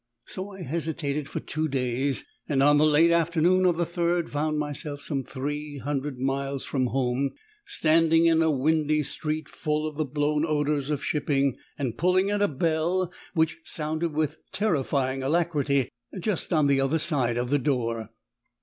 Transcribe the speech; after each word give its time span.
So 0.25 0.49
I 0.49 0.63
hesitated 0.63 1.29
for 1.29 1.39
two 1.41 1.67
days; 1.67 2.25
and 2.49 2.63
on 2.63 2.79
the 2.79 2.87
late 2.87 3.11
afternoon 3.11 3.65
of 3.67 3.77
the 3.77 3.85
third 3.85 4.31
found 4.31 4.57
myself 4.57 5.03
some 5.03 5.23
three 5.23 5.77
hundred 5.77 6.17
miles 6.19 6.65
from 6.65 6.87
home, 6.87 7.33
standing 7.67 8.25
in 8.25 8.41
a 8.41 8.49
windy 8.49 9.03
street 9.03 9.47
full 9.47 9.85
of 9.87 9.97
the 9.97 10.05
blown 10.05 10.43
odours 10.43 10.89
of 10.89 11.03
shipping, 11.05 11.55
and 11.77 11.99
pulling 11.99 12.31
at 12.31 12.41
a 12.41 12.47
bell 12.47 13.13
which 13.35 13.59
sounded 13.63 14.15
with 14.15 14.39
terrifying 14.51 15.21
alacrity 15.21 15.87
just 16.19 16.51
on 16.51 16.65
the 16.65 16.81
other 16.81 16.97
side 16.97 17.37
of 17.37 17.51
the 17.51 17.59
door. 17.59 18.09